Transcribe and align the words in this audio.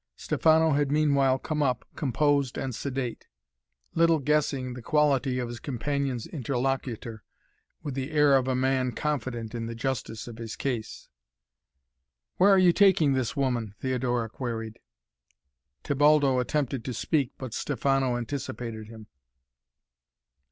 Stefano 0.15 0.71
had 0.71 0.89
meanwhile 0.91 1.37
come 1.37 1.61
up, 1.61 1.85
composed 1.95 2.57
and 2.57 2.73
sedate, 2.73 3.27
little 3.93 4.17
guessing 4.17 4.73
the 4.73 4.81
quality 4.81 5.37
of 5.37 5.47
his 5.47 5.59
companion's 5.59 6.25
interlocutor, 6.25 7.23
with 7.83 7.93
the 7.93 8.09
air 8.09 8.35
of 8.35 8.47
a 8.47 8.55
man 8.55 8.93
confident 8.93 9.53
in 9.53 9.67
the 9.67 9.75
justice 9.75 10.27
of 10.27 10.39
his 10.39 10.55
case. 10.55 11.07
"Where 12.37 12.49
are 12.49 12.57
you 12.57 12.73
taking 12.73 13.13
this 13.13 13.35
woman?" 13.35 13.75
Theodora 13.79 14.27
queried. 14.27 14.79
Tebaldo 15.83 16.39
attempted 16.39 16.83
to 16.85 16.95
speak, 16.95 17.33
but 17.37 17.53
Stefano 17.53 18.17
anticipated 18.17 18.87
him. 18.87 19.05